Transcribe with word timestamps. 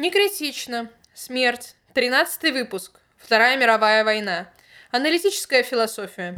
Не 0.00 0.10
критично. 0.10 0.88
Смерть. 1.12 1.74
Тринадцатый 1.92 2.52
выпуск. 2.52 3.00
Вторая 3.18 3.58
мировая 3.58 4.02
война. 4.02 4.48
Аналитическая 4.90 5.62
философия. 5.62 6.34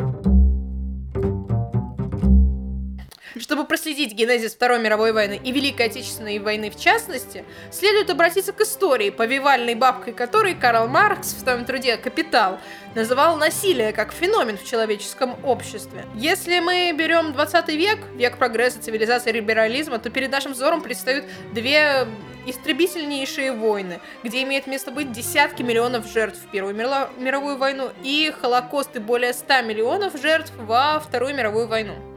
Чтобы 3.43 3.65
проследить 3.65 4.13
генезис 4.13 4.55
Второй 4.55 4.79
мировой 4.79 5.11
войны 5.11 5.41
и 5.43 5.51
Великой 5.51 5.87
Отечественной 5.87 6.39
войны 6.39 6.71
в 6.71 6.79
частности, 6.79 7.45
следует 7.73 8.09
обратиться 8.09 8.53
к 8.53 8.61
истории, 8.61 9.11
повивальной 9.11 9.75
бабкой 9.75 10.13
которой 10.13 10.55
Карл 10.55 10.87
Маркс 10.87 11.35
в 11.35 11.41
своем 11.41 11.65
труде 11.65 11.97
«Капитал» 11.97 12.61
называл 12.95 13.37
насилие 13.37 13.93
как 13.93 14.13
феномен 14.13 14.57
в 14.57 14.65
человеческом 14.65 15.45
обществе. 15.45 16.07
Если 16.15 16.61
мы 16.61 16.93
берем 16.97 17.33
20 17.33 17.69
век, 17.71 17.99
век 18.15 18.39
прогресса, 18.39 18.81
цивилизации, 18.81 19.33
либерализма, 19.33 19.99
то 19.99 20.09
перед 20.09 20.31
нашим 20.31 20.53
взором 20.53 20.81
предстают 20.81 21.25
две 21.53 22.07
истребительнейшие 22.47 23.51
войны, 23.51 23.99
где 24.23 24.45
имеет 24.45 24.69
место 24.69 24.93
быть 24.93 25.11
десятки 25.11 25.63
миллионов 25.63 26.07
жертв 26.07 26.39
в 26.39 26.51
Первую 26.53 26.77
мировую 26.77 27.57
войну 27.57 27.91
и 28.05 28.33
Холокост 28.41 28.95
и 28.95 29.01
более 29.01 29.33
100 29.33 29.63
миллионов 29.63 30.21
жертв 30.23 30.53
во 30.59 31.01
Вторую 31.01 31.35
мировую 31.35 31.67
войну. 31.67 32.12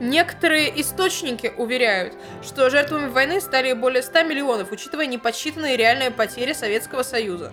Некоторые 0.00 0.80
источники 0.80 1.52
уверяют, 1.56 2.14
что 2.42 2.68
жертвами 2.68 3.08
войны 3.08 3.40
стали 3.40 3.72
более 3.74 4.02
100 4.02 4.24
миллионов, 4.24 4.72
учитывая 4.72 5.06
неподсчитанные 5.06 5.76
реальные 5.76 6.10
потери 6.10 6.52
Советского 6.52 7.04
Союза. 7.04 7.52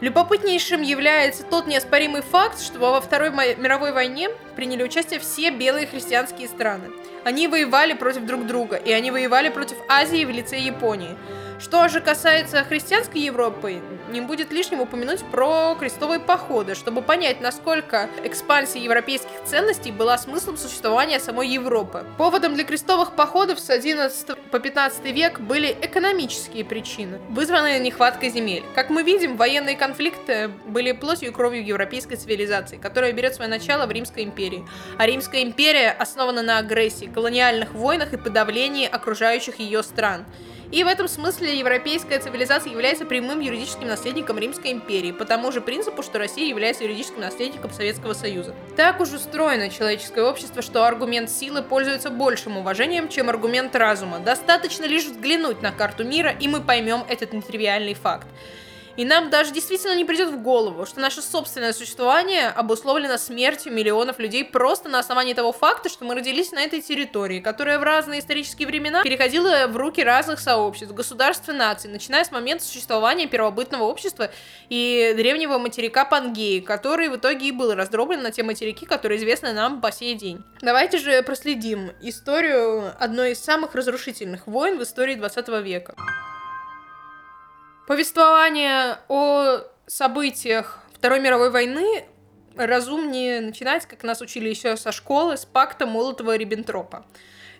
Любопытнейшим 0.00 0.80
является 0.82 1.42
тот 1.42 1.66
неоспоримый 1.66 2.22
факт, 2.22 2.60
что 2.60 2.78
во 2.78 3.00
Второй 3.00 3.30
мировой 3.30 3.90
войне 3.90 4.28
приняли 4.54 4.84
участие 4.84 5.18
все 5.18 5.50
белые 5.50 5.88
христианские 5.88 6.46
страны. 6.46 6.90
Они 7.24 7.48
воевали 7.48 7.94
против 7.94 8.24
друг 8.24 8.46
друга, 8.46 8.76
и 8.76 8.92
они 8.92 9.10
воевали 9.10 9.48
против 9.48 9.76
Азии 9.88 10.24
в 10.24 10.30
лице 10.30 10.56
Японии. 10.56 11.16
Что 11.58 11.88
же 11.88 12.00
касается 12.00 12.62
христианской 12.62 13.20
Европы, 13.20 13.82
не 14.08 14.20
будет 14.20 14.52
лишним 14.52 14.80
упомянуть 14.80 15.24
про 15.30 15.76
крестовые 15.78 16.20
походы, 16.20 16.74
чтобы 16.74 17.02
понять, 17.02 17.40
насколько 17.40 18.08
экспансия 18.24 18.80
европейских 18.80 19.44
ценностей 19.44 19.92
была 19.92 20.18
смыслом 20.18 20.56
существования 20.56 21.20
самой 21.20 21.48
Европы. 21.48 22.04
Поводом 22.16 22.54
для 22.54 22.64
крестовых 22.64 23.14
походов 23.14 23.60
с 23.60 23.70
11 23.70 24.50
по 24.50 24.58
15 24.58 25.04
век 25.06 25.40
были 25.40 25.76
экономические 25.80 26.64
причины, 26.64 27.18
вызванные 27.28 27.78
нехваткой 27.78 28.30
земель. 28.30 28.64
Как 28.74 28.90
мы 28.90 29.02
видим, 29.02 29.36
военные 29.36 29.76
конфликты 29.76 30.48
были 30.66 30.92
плотью 30.92 31.28
и 31.30 31.32
кровью 31.32 31.64
европейской 31.64 32.16
цивилизации, 32.16 32.76
которая 32.76 33.12
берет 33.12 33.34
свое 33.34 33.50
начало 33.50 33.86
в 33.86 33.90
Римской 33.90 34.24
империи. 34.24 34.66
А 34.96 35.06
Римская 35.06 35.42
империя 35.42 35.90
основана 35.90 36.42
на 36.42 36.58
агрессии, 36.58 37.06
колониальных 37.06 37.74
войнах 37.74 38.12
и 38.12 38.16
подавлении 38.16 38.86
окружающих 38.86 39.58
ее 39.58 39.82
стран. 39.82 40.24
И 40.70 40.84
в 40.84 40.86
этом 40.86 41.08
смысле 41.08 41.58
европейская 41.58 42.18
цивилизация 42.18 42.70
является 42.70 43.06
прямым 43.06 43.40
юридическим 43.40 43.88
наследником 43.88 44.38
Римской 44.38 44.72
империи, 44.72 45.12
по 45.12 45.24
тому 45.24 45.50
же 45.50 45.62
принципу, 45.62 46.02
что 46.02 46.18
Россия 46.18 46.46
является 46.46 46.84
юридическим 46.84 47.20
наследником 47.20 47.70
Советского 47.70 48.12
Союза. 48.12 48.54
Так 48.76 49.00
уж 49.00 49.12
устроено 49.12 49.70
человеческое 49.70 50.24
общество, 50.24 50.60
что 50.60 50.84
аргумент 50.84 51.30
силы 51.30 51.62
пользуется 51.62 52.10
большим 52.10 52.58
уважением, 52.58 53.08
чем 53.08 53.30
аргумент 53.30 53.74
разума. 53.74 54.18
Достаточно 54.18 54.84
лишь 54.84 55.06
взглянуть 55.06 55.62
на 55.62 55.72
карту 55.72 56.04
мира, 56.04 56.34
и 56.38 56.48
мы 56.48 56.60
поймем 56.60 57.04
этот 57.08 57.32
нетривиальный 57.32 57.94
факт. 57.94 58.26
И 58.98 59.04
нам 59.04 59.30
даже 59.30 59.52
действительно 59.52 59.94
не 59.94 60.04
придет 60.04 60.28
в 60.28 60.42
голову, 60.42 60.84
что 60.84 60.98
наше 60.98 61.22
собственное 61.22 61.72
существование 61.72 62.48
обусловлено 62.48 63.16
смертью 63.16 63.72
миллионов 63.72 64.18
людей 64.18 64.44
просто 64.44 64.88
на 64.88 64.98
основании 64.98 65.34
того 65.34 65.52
факта, 65.52 65.88
что 65.88 66.04
мы 66.04 66.16
родились 66.16 66.50
на 66.50 66.62
этой 66.62 66.80
территории, 66.80 67.38
которая 67.38 67.78
в 67.78 67.84
разные 67.84 68.18
исторические 68.18 68.66
времена 68.66 69.04
переходила 69.04 69.68
в 69.68 69.76
руки 69.76 70.02
разных 70.02 70.40
сообществ, 70.40 70.92
государств 70.92 71.48
и 71.48 71.52
наций, 71.52 71.88
начиная 71.88 72.24
с 72.24 72.32
момента 72.32 72.64
существования 72.64 73.28
первобытного 73.28 73.84
общества 73.84 74.32
и 74.68 75.14
древнего 75.16 75.58
материка 75.58 76.04
Пангеи, 76.04 76.58
который 76.58 77.08
в 77.08 77.14
итоге 77.14 77.46
и 77.46 77.52
был 77.52 77.76
раздроблен 77.76 78.20
на 78.20 78.32
те 78.32 78.42
материки, 78.42 78.84
которые 78.84 79.20
известны 79.20 79.52
нам 79.52 79.80
по 79.80 79.92
сей 79.92 80.16
день. 80.16 80.42
Давайте 80.60 80.98
же 80.98 81.22
проследим 81.22 81.92
историю 82.00 82.92
одной 82.98 83.30
из 83.32 83.38
самых 83.38 83.76
разрушительных 83.76 84.48
войн 84.48 84.76
в 84.76 84.82
истории 84.82 85.14
20 85.14 85.48
века. 85.62 85.94
Повествование 87.88 88.98
о 89.08 89.60
событиях 89.86 90.80
Второй 90.92 91.20
мировой 91.20 91.50
войны 91.50 92.04
разумнее 92.54 93.40
начинать, 93.40 93.86
как 93.86 94.02
нас 94.02 94.20
учили 94.20 94.50
еще 94.50 94.76
со 94.76 94.92
школы, 94.92 95.38
с 95.38 95.46
пакта 95.46 95.86
Молотова-Риббентропа. 95.86 97.06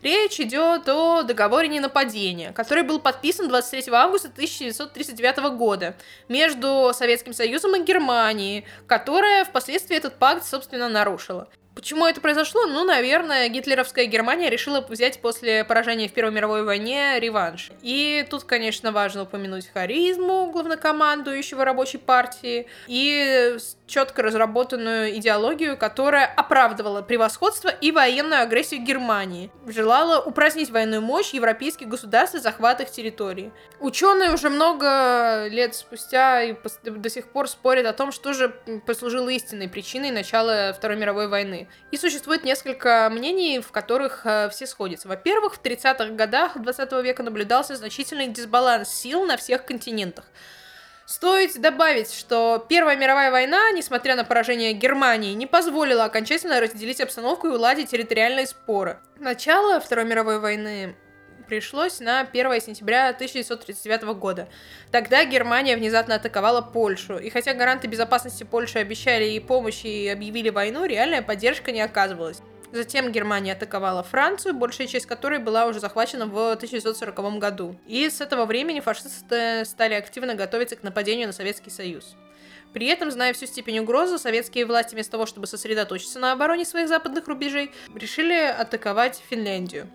Речь 0.03 0.39
идет 0.39 0.87
о 0.87 1.22
договоре 1.22 1.69
ненападения, 1.69 2.53
который 2.53 2.83
был 2.83 3.00
подписан 3.00 3.49
23 3.49 3.91
августа 3.94 4.28
1939 4.28 5.56
года 5.56 5.97
между 6.28 6.91
Советским 6.93 7.33
Союзом 7.33 7.77
и 7.77 7.83
Германией, 7.83 8.66
которая 8.87 9.47
впоследствии 9.47 9.97
этот 9.97 10.19
пакт, 10.19 10.45
собственно, 10.45 10.91
нарушила. 10.91 11.49
Почему 11.78 12.09
это 12.09 12.21
произошло? 12.21 12.66
Ну, 12.66 12.83
наверное, 12.83 13.49
гитлеровская 13.49 14.06
Германия 14.06 14.50
решила 14.50 14.81
взять 14.81 15.21
после 15.21 15.62
поражения 15.62 16.09
в 16.09 16.12
Первой 16.12 16.33
мировой 16.33 16.65
войне 16.65 17.21
реванш. 17.21 17.71
И 17.83 18.27
тут, 18.28 18.43
конечно, 18.43 18.91
важно 18.91 19.22
упомянуть 19.22 19.69
харизму 19.69 20.50
главнокомандующего 20.50 21.65
рабочей 21.65 21.99
партии 21.99 22.66
и 22.89 23.56
четко 23.88 24.22
разработанную 24.22 25.16
идеологию, 25.16 25.76
которая 25.76 26.26
оправдывала 26.26 27.03
превосходство 27.03 27.69
и 27.69 27.91
военную 27.91 28.43
агрессию 28.43 28.82
Германии, 28.82 29.50
желала 29.66 30.21
упразднить 30.21 30.71
военную 30.71 31.03
мощь 31.03 31.32
европейских 31.32 31.88
государств 31.88 32.37
и 32.37 32.38
захват 32.38 32.81
их 32.81 32.91
территории. 32.91 33.50
Ученые 33.81 34.32
уже 34.32 34.50
много 34.50 35.47
лет 35.48 35.75
спустя 35.75 36.43
и 36.43 36.54
до 36.84 37.10
сих 37.10 37.28
пор 37.28 37.48
спорят 37.48 37.87
о 37.87 37.93
том, 37.93 38.12
что 38.12 38.32
же 38.32 38.54
послужило 38.87 39.28
истинной 39.31 39.69
причиной 39.69 40.10
начала 40.10 40.72
Второй 40.72 40.97
мировой 40.97 41.28
войны. 41.28 41.69
И 41.91 41.97
существует 41.97 42.44
несколько 42.44 43.09
мнений, 43.10 43.60
в 43.60 43.72
которых 43.72 44.22
э, 44.25 44.50
все 44.50 44.66
сходятся. 44.66 45.09
Во-первых, 45.09 45.54
в 45.54 45.62
30-х 45.62 46.10
годах 46.10 46.60
20 46.60 46.93
века 47.04 47.22
наблюдался 47.22 47.77
значительный 47.77 48.28
дисбаланс 48.28 48.88
сил 48.91 49.25
на 49.25 49.37
всех 49.37 49.65
континентах. 49.65 50.27
Стоит 51.08 51.58
добавить, 51.58 52.12
что 52.12 52.62
Первая 52.69 52.94
мировая 52.94 53.30
война, 53.30 53.70
несмотря 53.70 54.14
на 54.14 54.24
поражение 54.24 54.74
Германии, 54.74 55.32
не 55.32 55.46
позволила 55.46 56.04
окончательно 56.04 56.60
разделить 56.60 57.00
обстановку 57.00 57.46
и 57.46 57.50
уладить 57.52 57.88
территориальные 57.88 58.46
споры. 58.46 58.98
Начало 59.18 59.80
Второй 59.80 60.04
мировой 60.04 60.38
войны 60.38 60.97
пришлось 61.48 62.00
на 62.00 62.20
1 62.20 62.60
сентября 62.60 63.08
1939 63.08 64.02
года. 64.18 64.50
Тогда 64.92 65.24
Германия 65.24 65.78
внезапно 65.78 66.16
атаковала 66.16 66.60
Польшу, 66.60 67.16
и 67.16 67.30
хотя 67.30 67.54
гаранты 67.54 67.86
безопасности 67.86 68.44
Польши 68.44 68.78
обещали 68.78 69.24
ей 69.24 69.41
помощь 69.41 69.86
и 69.86 70.08
объявили 70.08 70.50
войну, 70.50 70.84
реальная 70.84 71.22
поддержка 71.22 71.72
не 71.72 71.80
оказывалась. 71.80 72.42
Затем 72.72 73.10
Германия 73.12 73.52
атаковала 73.52 74.02
Францию, 74.02 74.54
большая 74.54 74.86
часть 74.86 75.06
которой 75.06 75.38
была 75.38 75.66
уже 75.66 75.80
захвачена 75.80 76.26
в 76.26 76.52
1940 76.52 77.38
году. 77.38 77.76
И 77.86 78.08
с 78.08 78.20
этого 78.20 78.44
времени 78.44 78.80
фашисты 78.80 79.64
стали 79.64 79.94
активно 79.94 80.34
готовиться 80.34 80.76
к 80.76 80.82
нападению 80.82 81.28
на 81.28 81.32
Советский 81.32 81.70
Союз. 81.70 82.16
При 82.74 82.86
этом, 82.86 83.10
зная 83.10 83.32
всю 83.32 83.46
степень 83.46 83.78
угрозы, 83.78 84.18
советские 84.18 84.66
власти 84.66 84.94
вместо 84.94 85.12
того, 85.12 85.24
чтобы 85.24 85.46
сосредоточиться 85.46 86.18
на 86.18 86.32
обороне 86.32 86.66
своих 86.66 86.88
западных 86.88 87.26
рубежей, 87.26 87.70
решили 87.94 88.34
атаковать 88.34 89.22
Финляндию. 89.30 89.88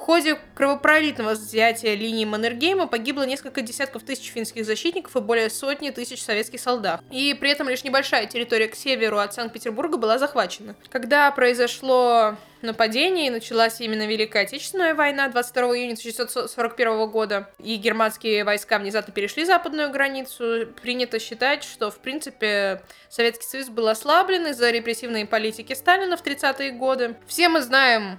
В 0.00 0.02
ходе 0.02 0.38
кровопролитного 0.54 1.32
взятия 1.32 1.94
линии 1.94 2.24
Маннергейма 2.24 2.86
погибло 2.86 3.24
несколько 3.24 3.60
десятков 3.60 4.02
тысяч 4.02 4.30
финских 4.32 4.64
защитников 4.64 5.14
и 5.14 5.20
более 5.20 5.50
сотни 5.50 5.90
тысяч 5.90 6.22
советских 6.22 6.58
солдат. 6.58 7.02
И 7.10 7.36
при 7.38 7.50
этом 7.50 7.68
лишь 7.68 7.84
небольшая 7.84 8.24
территория 8.24 8.68
к 8.68 8.74
северу 8.74 9.18
от 9.18 9.34
Санкт-Петербурга 9.34 9.98
была 9.98 10.18
захвачена. 10.18 10.74
Когда 10.88 11.30
произошло 11.32 12.34
нападение 12.62 13.26
и 13.26 13.30
началась 13.30 13.82
именно 13.82 14.06
Великая 14.06 14.44
Отечественная 14.44 14.94
война 14.94 15.28
22 15.28 15.62
июня 15.76 15.92
1941 15.92 17.10
года, 17.10 17.50
и 17.62 17.76
германские 17.76 18.44
войска 18.44 18.78
внезапно 18.78 19.12
перешли 19.12 19.44
западную 19.44 19.90
границу, 19.90 20.66
принято 20.80 21.18
считать, 21.18 21.62
что, 21.62 21.90
в 21.90 21.98
принципе, 21.98 22.80
Советский 23.10 23.46
Союз 23.46 23.68
был 23.68 23.86
ослаблен 23.86 24.46
из-за 24.46 24.70
репрессивной 24.70 25.26
политики 25.26 25.74
Сталина 25.74 26.16
в 26.16 26.24
30-е 26.24 26.70
годы. 26.70 27.16
Все 27.26 27.50
мы 27.50 27.60
знаем 27.60 28.18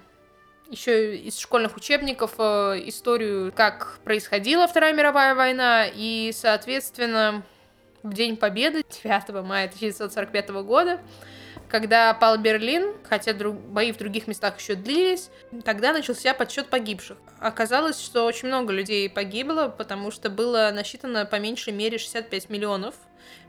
еще 0.72 1.18
из 1.18 1.38
школьных 1.38 1.76
учебников 1.76 2.34
э, 2.38 2.82
историю, 2.86 3.52
как 3.54 4.00
происходила 4.04 4.68
Вторая 4.68 4.94
мировая 4.94 5.36
война, 5.36 5.86
и, 5.94 6.32
соответственно, 6.34 7.44
в 8.04 8.14
День 8.14 8.38
Победы, 8.38 8.84
9 9.04 9.46
мая 9.46 9.68
1945 9.68 10.50
года, 10.64 11.02
когда 11.72 12.14
пал 12.14 12.38
Берлин, 12.38 12.94
хотя 13.04 13.32
друг, 13.32 13.56
бои 13.56 13.94
в 13.94 13.98
других 13.98 14.28
местах 14.28 14.60
еще 14.60 14.76
длились, 14.76 15.30
тогда 15.64 15.94
начался 15.94 16.34
подсчет 16.34 16.68
погибших. 16.70 17.18
Оказалось, 17.40 18.00
что 18.00 18.26
очень 18.26 18.50
много 18.50 18.74
людей 18.74 19.10
погибло, 19.10 19.70
потому 19.70 20.12
что 20.12 20.30
было 20.30 20.70
насчитано 20.74 21.26
по 21.26 21.38
меньшей 21.40 21.72
мере 21.72 21.98
65 21.98 22.50
миллионов 22.50 22.96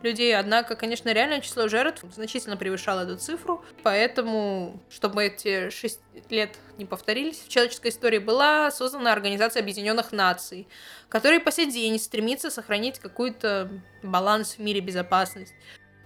людей. 0.02 0.36
Однако, 0.36 0.76
конечно, 0.76 1.12
реальное 1.12 1.40
число 1.40 1.66
жертв 1.66 2.04
значительно 2.14 2.56
превышало 2.56 3.00
эту 3.00 3.16
цифру. 3.16 3.64
Поэтому, 3.82 4.80
чтобы 4.88 5.25
эти 5.25 5.70
шесть 5.70 6.00
лет 6.30 6.56
не 6.78 6.84
повторились, 6.84 7.40
в 7.40 7.48
человеческой 7.48 7.90
истории 7.90 8.18
была 8.18 8.70
создана 8.70 9.12
Организация 9.12 9.62
Объединенных 9.62 10.12
Наций, 10.12 10.68
которая 11.08 11.40
по 11.40 11.50
сей 11.50 11.70
день 11.70 11.98
стремится 11.98 12.50
сохранить 12.50 13.00
какой-то 13.00 13.68
баланс 14.04 14.54
в 14.54 14.58
мире 14.60 14.80
безопасности. 14.80 15.56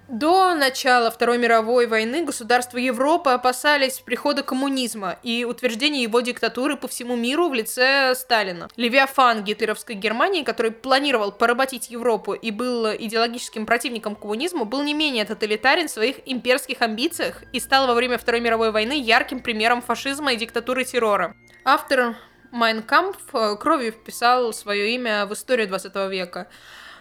До 0.08 0.54
начала 0.54 1.10
Второй 1.10 1.36
мировой 1.36 1.88
войны 1.88 2.24
государства 2.24 2.78
Европы 2.78 3.30
опасались 3.30 3.98
прихода 3.98 4.44
коммунизма 4.44 5.18
и 5.24 5.44
утверждения 5.44 6.04
его 6.04 6.20
диктатуры 6.20 6.76
по 6.76 6.86
всему 6.86 7.16
миру 7.16 7.48
в 7.48 7.54
лице 7.54 8.14
Сталина. 8.14 8.68
Левиафан 8.76 9.42
гитлеровской 9.42 9.96
Германии, 9.96 10.44
который 10.44 10.70
планировал 10.70 11.32
поработить 11.32 11.90
Европу 11.90 12.34
и 12.34 12.52
был 12.52 12.86
идеологическим 12.86 13.66
противником 13.66 14.14
коммунизма, 14.14 14.64
был 14.64 14.84
не 14.84 14.94
менее 14.94 15.24
тоталитарен 15.24 15.88
в 15.88 15.90
своих 15.90 16.18
имперских 16.24 16.82
амбициях 16.82 17.42
и 17.52 17.58
стал 17.58 17.88
во 17.88 17.94
время 17.94 18.16
Второй 18.16 18.40
мировой 18.40 18.70
войны 18.70 19.00
ярким 19.00 19.40
примером 19.40 19.82
фашизма 19.82 20.34
и 20.34 20.36
диктатуры 20.36 20.84
террора. 20.84 21.34
Автор 21.64 22.14
Майнкамп 22.52 23.16
кровью 23.58 23.90
вписал 23.90 24.52
свое 24.52 24.94
имя 24.94 25.26
в 25.26 25.32
историю 25.32 25.66
20 25.66 25.94
века. 26.10 26.46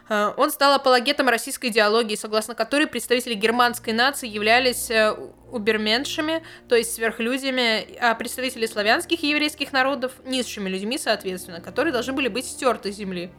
Э, 0.10 0.34
он 0.38 0.52
стал 0.52 0.74
апологетом 0.74 1.30
российской 1.30 1.68
идеологии, 1.68 2.16
согласно 2.16 2.56
которой 2.56 2.88
представители 2.88 3.34
германской 3.34 3.94
нации 3.94 4.28
являлись 4.28 4.90
э, 4.92 5.16
уберменшами, 5.52 6.44
то 6.68 6.76
есть 6.76 6.94
сверхлюдями, 6.94 7.98
а 8.00 8.16
представители 8.16 8.66
славянских 8.66 9.24
и 9.24 9.30
еврейских 9.30 9.72
народов– 9.74 10.14
низшими 10.26 10.70
людьми, 10.70 10.98
соответственно, 10.98 11.62
которые 11.62 11.92
должны 11.92 12.14
были 12.14 12.28
быть 12.28 12.46
стерты 12.46 12.92
с 12.92 12.96
земли. 12.96 13.32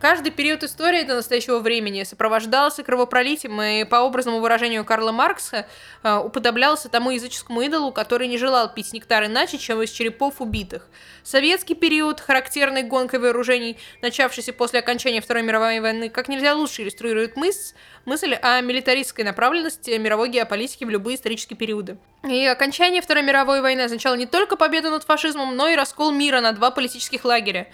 Каждый 0.00 0.32
период 0.32 0.64
истории 0.64 1.04
до 1.04 1.14
настоящего 1.14 1.60
времени 1.60 2.02
сопровождался 2.02 2.82
кровопролитием 2.82 3.62
и, 3.62 3.84
по 3.84 4.00
образному 4.00 4.40
выражению 4.40 4.84
Карла 4.84 5.12
Маркса, 5.12 5.68
э, 6.02 6.16
уподоблялся 6.16 6.88
тому 6.88 7.12
языческому 7.12 7.60
идолу, 7.62 7.92
который 7.92 8.26
не 8.26 8.38
желал 8.38 8.74
пить 8.74 8.92
нектар 8.92 9.26
иначе, 9.26 9.58
чем 9.58 9.80
из 9.82 9.90
черепов 9.90 10.40
убитых. 10.40 10.88
Советский 11.22 11.76
период, 11.76 12.20
характерный 12.20 12.82
гонкой 12.82 13.20
вооружений, 13.20 13.78
начавшийся 14.02 14.52
после 14.52 14.80
окончания 14.80 15.20
Второй 15.20 15.44
мировой 15.44 15.78
войны, 15.78 16.08
как 16.08 16.26
нельзя 16.26 16.54
лучше 16.54 16.82
иллюстрирует 16.82 17.36
мысль, 17.36 18.34
о 18.42 18.60
милитаристской 18.62 19.24
направленности 19.24 19.90
мировой 19.90 20.28
геополитики 20.28 20.84
в 20.84 20.90
любые 20.90 21.16
исторические 21.16 21.56
периоды. 21.56 21.98
И 22.24 22.44
окончание 22.46 23.00
Второй 23.00 23.22
мировой 23.22 23.60
войны 23.60 23.82
означало 23.82 24.14
не 24.16 24.26
только 24.26 24.56
победу 24.56 24.90
над 24.90 25.04
фашизмом, 25.04 25.54
но 25.54 25.68
и 25.68 25.76
раскол 25.76 26.10
мира 26.10 26.40
на 26.40 26.50
два 26.50 26.72
политических 26.72 27.24
лагеря. 27.24 27.68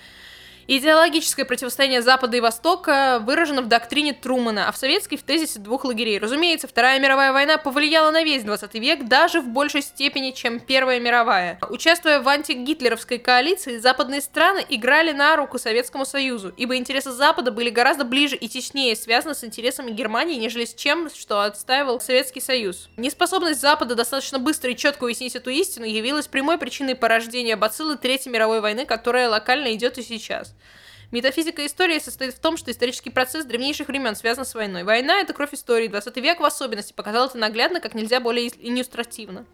Идеологическое 0.69 1.45
противостояние 1.45 2.03
Запада 2.03 2.37
и 2.37 2.41
Востока 2.41 3.21
выражено 3.23 3.63
в 3.63 3.69
доктрине 3.69 4.13
Трумана, 4.13 4.69
а 4.69 4.73
в 4.73 4.77
советской 4.77 5.17
в 5.17 5.23
тезисе 5.23 5.59
двух 5.59 5.85
лагерей. 5.85 6.19
Разумеется, 6.19 6.69
Вторая 6.69 7.01
мировая 7.01 7.33
война 7.33 7.59
повлияла 7.59 8.11
на 8.11 8.23
весь 8.23 8.45
20 8.45 8.75
век 8.75 9.05
даже 9.09 9.41
в 9.41 9.49
большей 9.49 9.83
степени, 9.83 10.31
чем 10.31 10.61
Первая 10.61 11.01
мировая. 11.01 11.59
Участвуя 11.69 12.21
в 12.21 12.29
антигитлеровской 12.29 13.19
коалиции, 13.19 13.79
западные 13.79 14.21
страны 14.21 14.65
играли 14.69 15.13
на 15.13 15.37
руку 15.37 15.59
Советскому 15.59 16.05
Союзу, 16.05 16.53
ибо 16.57 16.77
интересы 16.77 17.11
Запада 17.11 17.51
были 17.51 17.71
гораздо 17.71 18.05
ближе 18.05 18.37
и 18.37 18.49
теснее 18.49 18.95
связаны 18.97 19.35
с 19.35 19.45
интересами 19.45 19.91
Германии, 19.91 20.39
нежели 20.39 20.65
с 20.65 20.75
чем, 20.75 21.11
что 21.11 21.43
отстаивал 21.43 22.01
Советский 22.01 22.41
Союз. 22.41 22.89
Неспособность 22.97 23.61
Запада 23.61 23.95
достаточно 23.95 24.39
быстро 24.39 24.71
и 24.71 24.77
четко 24.77 25.05
уяснить 25.05 25.35
эту 25.35 25.51
истину 25.51 25.85
явилась 25.85 26.29
прямой 26.29 26.59
причиной 26.59 26.95
порождения 26.95 27.57
бациллы 27.57 27.97
Третьей 27.97 28.31
мировой 28.31 28.61
войны, 28.61 28.87
которая 28.87 29.29
локально 29.29 29.75
идет 29.75 29.99
и 29.99 30.03
сейчас. 30.03 30.52
Метафизика 31.13 31.67
истории 31.67 31.99
состоит 31.99 32.33
в 32.33 32.41
том, 32.41 32.57
что 32.57 32.71
исторический 32.71 33.11
процесс 33.11 33.45
древнейших 33.45 33.89
времен 33.89 34.17
связан 34.17 34.47
с 34.47 34.55
войной. 34.55 34.83
Война— 34.83 35.21
это 35.23 35.35
кровь 35.35 35.53
истории, 35.53 35.89
20 35.89 36.17
век 36.17 36.41
в 36.41 36.45
особенности 36.45 36.95
показал 36.95 37.29
это 37.29 37.37
наглядно, 37.37 37.81
как 37.81 37.95
нельзя 37.95 38.19
более 38.19 38.49
иллюстративно. 38.49 39.45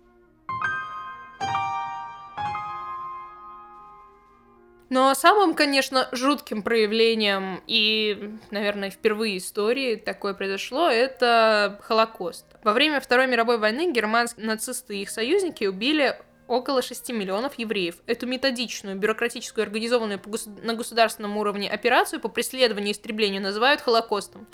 Но 4.90 5.12
самым, 5.14 5.54
конечно, 5.54 6.08
жутким 6.12 6.62
проявлением 6.62 7.60
и, 7.66 8.36
наверное, 8.50 8.90
впервые 8.90 9.36
истории 9.36 9.96
такое 9.96 10.32
произошло, 10.32 10.88
это 10.88 11.78
Холокост. 11.82 12.46
Во 12.62 12.72
время 12.72 13.00
Второй 13.00 13.26
мировой 13.26 13.58
войны 13.58 13.92
германские 13.92 14.46
нацисты 14.46 14.96
и 14.96 15.02
их 15.02 15.10
союзники 15.10 15.64
убили 15.64 16.16
около 16.48 16.82
6 16.82 17.10
миллионов 17.10 17.58
евреев. 17.58 17.96
Эту 18.06 18.26
методичную, 18.26 18.96
бюрократическую, 18.96 19.62
организованную 19.62 20.20
на 20.62 20.74
государственном 20.74 21.36
уровне 21.36 21.70
операцию 21.70 22.20
по 22.20 22.28
преследованию 22.28 22.88
и 22.88 22.92
истреблению 22.92 23.42
называют 23.42 23.80
Холокостом. 23.80 24.46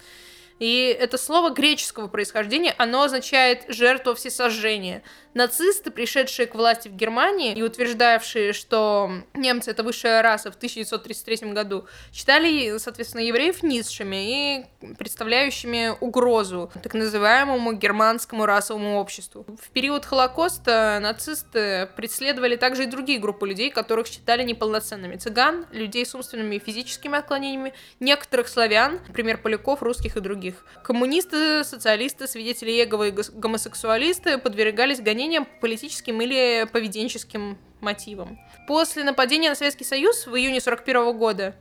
И 0.61 0.97
это 0.99 1.19
слово 1.19 1.51
греческого 1.51 2.07
происхождения, 2.07 2.75
оно 2.79 3.03
означает 3.03 3.65
жертва 3.69 4.15
всесожжения. 4.15 5.03
Нацисты, 5.35 5.91
пришедшие 5.91 6.47
к 6.47 6.55
власти 6.55 6.87
в 6.87 6.95
Германии 6.95 7.55
и 7.55 7.63
утверждавшие, 7.63 8.53
что 8.53 9.11
немцы 9.35 9.73
это 9.73 9.83
высшая 9.83 10.23
раса 10.23 10.53
в 10.53 10.55
1933 10.55 11.51
году, 11.51 11.87
считали, 12.13 12.79
соответственно, 12.79 13.23
евреев 13.23 13.65
низшими 13.65 14.61
и 14.61 14.95
представляющими 14.97 15.93
угрозу 16.01 16.71
так 16.83 16.95
называемому 16.95 17.73
германскому 17.73 18.47
расовому 18.47 19.01
обществу. 19.01 19.45
В 19.61 19.71
период 19.71 20.05
Холокоста 20.05 21.01
нацисты 21.03 21.89
преследовали 21.97 22.55
также 22.55 22.85
и 22.85 22.87
другие 22.87 23.19
группы 23.19 23.49
людей, 23.49 23.71
которых 23.71 24.07
считали 24.07 24.45
неполноценными. 24.45 25.17
Цыган, 25.17 25.67
людей 25.73 26.07
с 26.07 26.15
умственными 26.15 26.57
и 26.57 26.59
физическими 26.61 27.19
отклонениями, 27.19 27.75
некоторых 27.99 28.47
славян, 28.47 29.01
например, 29.09 29.39
поляков, 29.39 29.83
русских 29.83 30.17
и 30.17 30.21
других. 30.21 30.44
Коммунисты, 30.83 31.65
социалисты, 31.65 32.27
свидетели 32.27 32.71
Иеговы 32.71 33.09
и 33.09 33.11
гомосексуалисты 33.13 34.39
подвергались 34.39 35.01
гонениям 35.01 35.45
по 35.45 35.61
политическим 35.63 36.21
или 36.21 36.67
поведенческим 36.71 37.57
мотивам. 37.81 38.39
После 38.67 39.05
нападения 39.05 39.49
на 39.49 39.55
Советский 39.55 39.85
Союз 39.85 40.27
в 40.27 40.35
июне 40.35 40.59
1941 40.59 41.19
года 41.19 41.55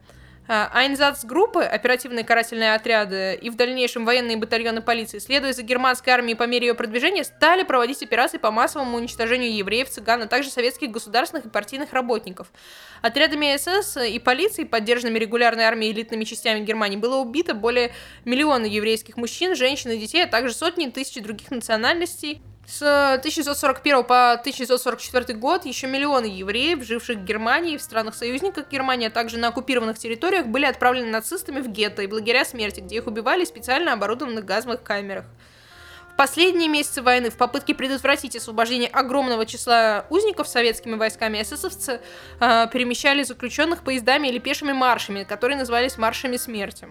Айнзац-группы, 0.47 1.63
оперативные 1.63 2.25
карательные 2.25 2.75
отряды 2.75 3.39
и 3.41 3.49
в 3.49 3.55
дальнейшем 3.55 4.05
военные 4.05 4.35
батальоны 4.35 4.81
полиции, 4.81 5.19
следуя 5.19 5.53
за 5.53 5.63
германской 5.63 6.11
армией 6.11 6.35
по 6.35 6.43
мере 6.43 6.67
ее 6.67 6.73
продвижения, 6.73 7.23
стали 7.23 7.63
проводить 7.63 8.03
операции 8.03 8.37
по 8.37 8.51
массовому 8.51 8.97
уничтожению 8.97 9.55
евреев, 9.55 9.89
цыган, 9.89 10.23
а 10.23 10.27
также 10.27 10.49
советских 10.49 10.91
государственных 10.91 11.45
и 11.45 11.49
партийных 11.49 11.93
работников. 11.93 12.51
Отрядами 13.01 13.55
СС 13.55 13.97
и 13.97 14.19
полиции, 14.19 14.65
поддержанными 14.65 15.17
регулярной 15.17 15.63
армией 15.63 15.91
и 15.91 15.95
элитными 15.95 16.25
частями 16.25 16.59
Германии, 16.65 16.97
было 16.97 17.17
убито 17.17 17.53
более 17.53 17.93
миллиона 18.25 18.65
еврейских 18.65 19.15
мужчин, 19.15 19.55
женщин 19.55 19.91
и 19.91 19.97
детей, 19.97 20.23
а 20.23 20.27
также 20.27 20.53
сотни 20.53 20.87
тысяч 20.87 21.21
других 21.21 21.51
национальностей. 21.51 22.41
С 22.65 22.81
1941 23.15 24.05
по 24.05 24.31
1944 24.31 25.37
год 25.37 25.65
еще 25.65 25.85
миллионы 25.87 26.27
евреев, 26.27 26.83
живших 26.83 27.17
в 27.17 27.23
Германии 27.25 27.73
и 27.73 27.77
в 27.77 27.81
странах-союзниках 27.81 28.69
Германии, 28.69 29.07
а 29.07 29.11
также 29.11 29.37
на 29.37 29.49
оккупированных 29.49 29.99
территориях, 29.99 30.47
были 30.47 30.65
отправлены 30.65 31.07
нацистами 31.07 31.59
в 31.59 31.67
гетто 31.67 32.03
и 32.03 32.11
лагеря 32.11 32.45
смерти, 32.45 32.79
где 32.79 32.97
их 32.97 33.07
убивали 33.07 33.43
в 33.43 33.49
специально 33.49 33.91
оборудованных 33.93 34.45
газовых 34.45 34.81
камерах. 34.81 35.25
В 36.13 36.15
последние 36.15 36.69
месяцы 36.69 37.01
войны 37.01 37.31
в 37.31 37.37
попытке 37.37 37.73
предотвратить 37.73 38.35
освобождение 38.35 38.87
огромного 38.87 39.45
числа 39.45 40.05
узников 40.09 40.47
советскими 40.47 40.95
войсками 40.95 41.41
эсэсовцы 41.41 41.99
э, 42.39 42.67
перемещали 42.71 43.23
заключенных 43.23 43.83
поездами 43.83 44.27
или 44.27 44.37
пешими 44.37 44.73
маршами, 44.73 45.23
которые 45.23 45.57
назывались 45.57 45.97
маршами 45.97 46.37
смерти. 46.37 46.87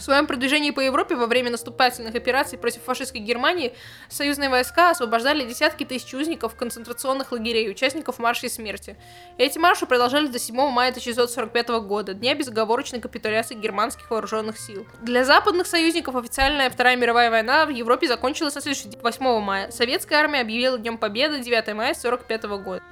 В 0.00 0.02
своем 0.02 0.26
продвижении 0.26 0.70
по 0.70 0.80
Европе 0.80 1.14
во 1.14 1.26
время 1.26 1.50
наступательных 1.50 2.14
операций 2.14 2.56
против 2.56 2.82
фашистской 2.84 3.20
Германии 3.20 3.74
союзные 4.08 4.48
войска 4.48 4.88
освобождали 4.88 5.44
десятки 5.44 5.84
тысяч 5.84 6.14
узников 6.14 6.56
концентрационных 6.56 7.32
лагерей, 7.32 7.70
участников 7.70 8.18
маршей 8.18 8.48
смерти. 8.48 8.96
Эти 9.36 9.58
марши 9.58 9.84
продолжались 9.84 10.30
до 10.30 10.38
7 10.38 10.56
мая 10.70 10.88
1945 10.88 11.68
года, 11.82 12.14
дня 12.14 12.34
безоговорочной 12.34 13.00
капитуляции 13.00 13.54
германских 13.54 14.10
вооруженных 14.10 14.58
сил. 14.58 14.86
Для 15.02 15.22
западных 15.22 15.66
союзников 15.66 16.16
официальная 16.16 16.70
Вторая 16.70 16.96
мировая 16.96 17.30
война 17.30 17.66
в 17.66 17.68
Европе 17.68 18.08
закончилась 18.08 18.54
на 18.54 18.62
следующий 18.62 18.88
8 19.02 19.40
мая. 19.40 19.70
Советская 19.70 20.20
армия 20.20 20.40
объявила 20.40 20.78
Днем 20.78 20.96
Победы 20.96 21.40
9 21.40 21.74
мая 21.74 21.90
1945 21.90 22.42
года. 22.64 22.82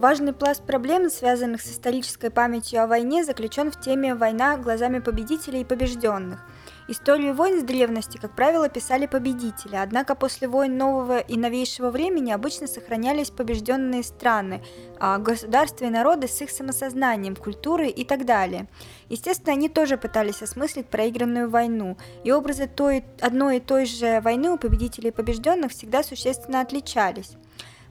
Важный 0.00 0.32
пласт 0.32 0.62
проблем, 0.62 1.10
связанных 1.10 1.60
с 1.60 1.66
исторической 1.66 2.30
памятью 2.30 2.82
о 2.82 2.86
войне, 2.86 3.22
заключен 3.22 3.70
в 3.70 3.78
теме 3.78 4.14
«Война 4.14 4.56
глазами 4.56 4.98
победителей 4.98 5.60
и 5.60 5.64
побежденных». 5.64 6.40
Историю 6.88 7.34
войн 7.34 7.60
с 7.60 7.64
древности, 7.64 8.16
как 8.16 8.34
правило, 8.34 8.70
писали 8.70 9.04
победители, 9.04 9.76
однако 9.76 10.14
после 10.14 10.48
войн 10.48 10.78
нового 10.78 11.18
и 11.18 11.36
новейшего 11.36 11.90
времени 11.90 12.32
обычно 12.32 12.66
сохранялись 12.66 13.28
побежденные 13.28 14.02
страны, 14.02 14.62
а 14.98 15.18
государства 15.18 15.84
и 15.84 15.90
народы 15.90 16.28
с 16.28 16.40
их 16.40 16.48
самосознанием, 16.48 17.36
культурой 17.36 17.90
и 17.90 18.06
так 18.06 18.24
далее. 18.24 18.68
Естественно, 19.10 19.52
они 19.52 19.68
тоже 19.68 19.98
пытались 19.98 20.40
осмыслить 20.40 20.86
проигранную 20.86 21.50
войну, 21.50 21.98
и 22.24 22.32
образы 22.32 22.68
той, 22.74 23.04
одной 23.20 23.58
и 23.58 23.60
той 23.60 23.84
же 23.84 24.22
войны 24.22 24.50
у 24.50 24.56
победителей 24.56 25.08
и 25.08 25.12
побежденных 25.12 25.72
всегда 25.72 26.02
существенно 26.02 26.62
отличались. 26.62 27.36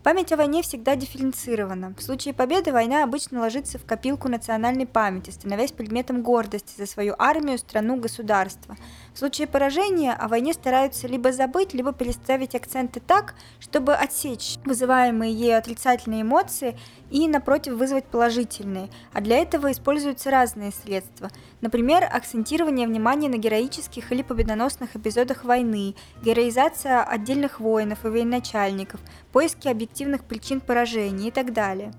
Память 0.01 0.31
о 0.31 0.37
войне 0.37 0.61
всегда 0.61 0.95
дифференцирована. 0.95 1.93
В 1.97 2.01
случае 2.01 2.33
победы 2.33 2.71
война 2.71 3.03
обычно 3.03 3.41
ложится 3.41 3.77
в 3.77 3.85
копилку 3.85 4.29
национальной 4.29 4.85
памяти, 4.85 5.31
становясь 5.31 5.73
предметом 5.73 6.23
гордости 6.23 6.73
за 6.77 6.85
свою 6.85 7.15
армию, 7.19 7.57
страну, 7.57 7.97
государство. 7.97 8.77
В 9.13 9.19
случае 9.19 9.47
поражения 9.47 10.13
о 10.13 10.29
войне 10.29 10.53
стараются 10.53 11.05
либо 11.09 11.33
забыть, 11.33 11.73
либо 11.73 11.91
переставить 11.91 12.55
акценты 12.55 13.01
так, 13.01 13.35
чтобы 13.59 13.93
отсечь 13.93 14.55
вызываемые 14.63 15.33
ею 15.33 15.57
отрицательные 15.57 16.21
эмоции 16.21 16.79
и, 17.09 17.27
напротив, 17.27 17.73
вызвать 17.73 18.05
положительные. 18.05 18.89
А 19.13 19.21
для 19.21 19.37
этого 19.37 19.71
используются 19.71 20.31
разные 20.31 20.71
средства. 20.71 21.29
Например, 21.61 22.03
акцентирование 22.03 22.87
внимания 22.87 23.29
на 23.29 23.37
героических 23.37 24.11
или 24.11 24.21
победоносных 24.21 24.95
эпизодах 24.95 25.43
войны, 25.43 25.95
героизация 26.23 27.03
отдельных 27.03 27.59
воинов 27.59 28.05
и 28.05 28.09
военачальников, 28.09 28.99
поиски 29.31 29.67
объективных 29.67 30.23
причин 30.23 30.61
поражений 30.61 31.29
и 31.29 31.31
так 31.31 31.53
далее. 31.53 31.93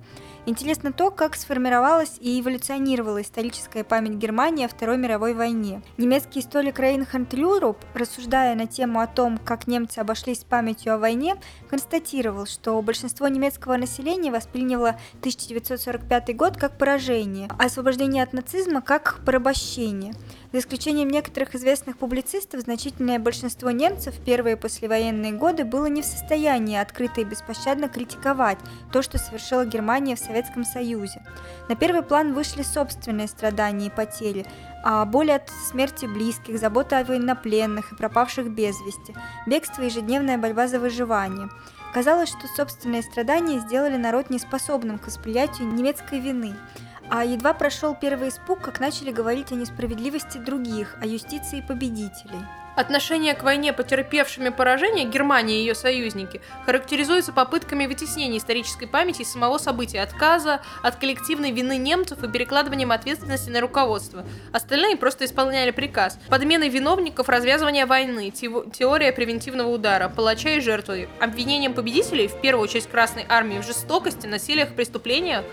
Интересно 0.50 0.92
то, 0.92 1.12
как 1.12 1.36
сформировалась 1.36 2.16
и 2.18 2.40
эволюционировала 2.40 3.22
историческая 3.22 3.84
память 3.84 4.14
Германии 4.14 4.64
о 4.64 4.68
Второй 4.68 4.96
мировой 4.96 5.32
войне. 5.32 5.80
Немецкий 5.96 6.40
историк 6.40 6.80
Рейнхард 6.80 7.32
Люруп, 7.34 7.76
рассуждая 7.94 8.56
на 8.56 8.66
тему 8.66 8.98
о 8.98 9.06
том, 9.06 9.38
как 9.38 9.68
немцы 9.68 10.00
обошлись 10.00 10.40
с 10.40 10.44
памятью 10.44 10.94
о 10.94 10.98
войне, 10.98 11.36
констатировал, 11.68 12.46
что 12.46 12.82
большинство 12.82 13.28
немецкого 13.28 13.76
населения 13.76 14.32
восприняло 14.32 14.96
1945 15.20 16.36
год 16.36 16.56
как 16.56 16.76
поражение, 16.76 17.48
а 17.56 17.66
освобождение 17.66 18.24
от 18.24 18.32
нацизма 18.32 18.82
как 18.82 19.20
порабощение– 19.24 20.14
за 20.52 20.58
исключением 20.58 21.08
некоторых 21.08 21.54
известных 21.54 21.96
публицистов, 21.96 22.62
значительное 22.62 23.20
большинство 23.20 23.70
немцев 23.70 24.14
в 24.14 24.24
первые 24.24 24.56
послевоенные 24.56 25.32
годы 25.32 25.64
было 25.64 25.86
не 25.86 26.02
в 26.02 26.06
состоянии 26.06 26.76
открыто 26.76 27.20
и 27.20 27.24
беспощадно 27.24 27.88
критиковать 27.88 28.58
то, 28.92 29.02
что 29.02 29.18
совершила 29.18 29.64
Германия 29.64 30.16
в 30.16 30.18
Советском 30.18 30.64
Союзе. 30.64 31.22
На 31.68 31.76
первый 31.76 32.02
план 32.02 32.34
вышли 32.34 32.62
собственные 32.62 33.28
страдания 33.28 33.86
и 33.86 33.90
потери, 33.90 34.44
а 34.82 35.04
боли 35.04 35.30
от 35.30 35.48
смерти 35.68 36.06
близких, 36.06 36.58
забота 36.58 36.98
о 36.98 37.04
военнопленных 37.04 37.92
и 37.92 37.96
пропавших 37.96 38.50
без 38.50 38.80
вести, 38.80 39.14
бегство 39.46 39.82
и 39.82 39.86
ежедневная 39.86 40.36
борьба 40.36 40.66
за 40.66 40.80
выживание. 40.80 41.48
Казалось, 41.94 42.28
что 42.28 42.46
собственные 42.56 43.02
страдания 43.02 43.58
сделали 43.60 43.96
народ 43.96 44.30
неспособным 44.30 44.98
к 44.98 45.06
восприятию 45.06 45.68
немецкой 45.68 46.18
вины– 46.18 46.56
а 47.10 47.24
едва 47.24 47.52
прошел 47.52 47.96
первый 48.00 48.28
испуг, 48.28 48.60
как 48.60 48.78
начали 48.80 49.10
говорить 49.10 49.50
о 49.50 49.56
несправедливости 49.56 50.38
других, 50.38 50.96
о 51.00 51.06
юстиции 51.06 51.60
победителей. 51.60 52.40
Отношение 52.76 53.34
к 53.34 53.42
войне 53.42 53.72
потерпевшими 53.72 54.48
поражение 54.48 55.04
Германии 55.04 55.56
и 55.56 55.60
ее 55.60 55.74
союзники 55.74 56.40
характеризуется 56.64 57.32
попытками 57.32 57.86
вытеснения 57.86 58.38
исторической 58.38 58.86
памяти 58.86 59.22
из 59.22 59.32
самого 59.32 59.58
события, 59.58 60.00
отказа 60.00 60.60
от 60.82 60.96
коллективной 60.96 61.50
вины 61.50 61.76
немцев 61.76 62.22
и 62.22 62.28
перекладыванием 62.28 62.92
ответственности 62.92 63.50
на 63.50 63.60
руководство. 63.60 64.24
Остальные 64.52 64.96
просто 64.96 65.24
исполняли 65.24 65.72
приказ. 65.72 66.18
Подменой 66.28 66.68
виновников 66.68 67.28
развязывания 67.28 67.86
войны, 67.86 68.30
теория 68.30 69.12
превентивного 69.12 69.68
удара, 69.68 70.08
палача 70.08 70.50
и 70.50 70.60
жертвы, 70.60 71.08
обвинением 71.20 71.74
победителей, 71.74 72.28
в 72.28 72.40
первую 72.40 72.62
очередь 72.62 72.86
Красной 72.86 73.26
Армии, 73.28 73.58
в 73.58 73.66
жестокости, 73.66 74.26
насилиях, 74.26 74.74
преступлениях, 74.74 75.44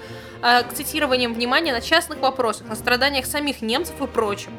акцентированием 0.42 1.34
внимания 1.34 1.72
на 1.72 1.82
частных 1.82 2.20
вопросах, 2.20 2.68
на 2.68 2.76
страданиях 2.76 3.26
самих 3.26 3.62
немцев 3.62 4.02
и 4.02 4.08
прочем. 4.08 4.52